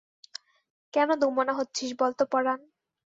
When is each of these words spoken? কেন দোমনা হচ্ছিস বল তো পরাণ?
কেন 0.93 1.09
দোমনা 1.21 1.53
হচ্ছিস 1.53 1.91
বল 1.99 2.11
তো 2.13 2.23
পরাণ? 2.31 2.59